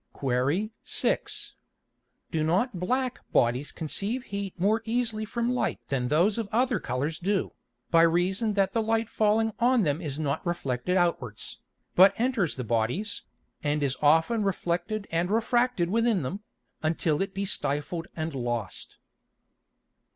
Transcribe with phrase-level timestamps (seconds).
[0.13, 0.71] Qu.
[0.83, 1.53] 6.
[2.31, 7.19] Do not black Bodies conceive heat more easily from Light than those of other Colours
[7.19, 7.51] do,
[7.91, 11.59] by reason that the Light falling on them is not reflected outwards,
[11.93, 13.25] but enters the Bodies,
[13.61, 16.39] and is often reflected and refracted within them,
[16.81, 18.97] until it be stifled and lost?